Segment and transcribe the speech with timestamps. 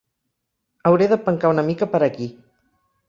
[0.91, 2.31] Hauré de pencar una mica per aquí.